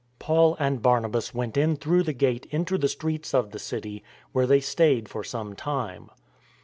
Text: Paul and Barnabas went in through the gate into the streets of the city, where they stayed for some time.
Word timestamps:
Paul 0.17 0.57
and 0.59 0.81
Barnabas 0.81 1.31
went 1.31 1.55
in 1.57 1.75
through 1.75 2.01
the 2.01 2.11
gate 2.13 2.47
into 2.49 2.75
the 2.79 2.87
streets 2.87 3.35
of 3.35 3.51
the 3.51 3.59
city, 3.59 4.03
where 4.31 4.47
they 4.47 4.59
stayed 4.59 5.07
for 5.07 5.23
some 5.23 5.55
time. 5.55 6.09